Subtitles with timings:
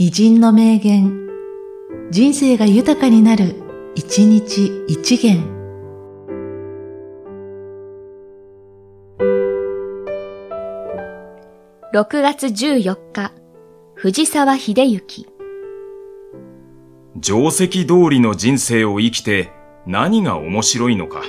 [0.00, 1.28] 偉人の名言、
[2.12, 3.56] 人生が豊かになる、
[3.96, 5.42] 一日一元。
[11.92, 13.32] 6月14日、
[13.96, 15.26] 藤沢秀幸。
[17.20, 19.50] 定石通りの人生を生きて
[19.84, 21.22] 何が面白いのか。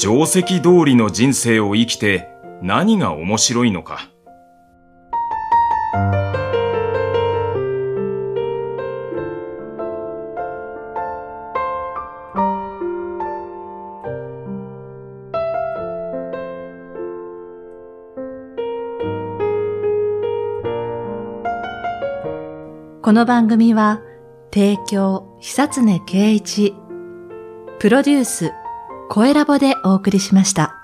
[0.00, 2.26] 定石通りの人生を生きて
[2.62, 4.08] 何が面白いのか。
[23.02, 24.00] この番組は、
[24.50, 26.74] 提供、久常圭一、
[27.78, 28.52] プロデュース、
[29.12, 30.79] 声ラボでお送りしました。